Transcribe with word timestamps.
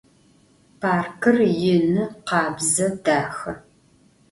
Parkır 0.81 1.37
yinı, 1.61 2.03
khabze, 2.27 2.87
daxe. 3.03 3.53